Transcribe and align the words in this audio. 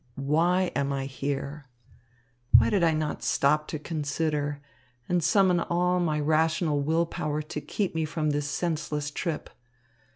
"Why 0.15 0.71
am 0.75 0.91
I 0.91 1.05
here? 1.05 1.65
Why 2.57 2.71
did 2.71 2.83
I 2.83 2.91
not 2.91 3.21
stop 3.21 3.67
to 3.67 3.77
consider 3.77 4.59
and 5.07 5.23
summon 5.23 5.59
all 5.59 5.99
my 5.99 6.19
rational 6.19 6.81
will 6.81 7.05
power 7.05 7.43
to 7.43 7.61
keep 7.61 7.93
me 7.93 8.03
from 8.05 8.31
this 8.31 8.49
senseless 8.49 9.11
trip? 9.11 9.47